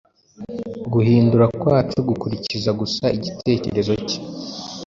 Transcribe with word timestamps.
guhindura 0.93 1.45
kwacu 1.59 1.97
gukurikiza 2.09 2.69
gusa 2.79 3.03
igitekerezo 3.17 3.93
cye 4.07 4.19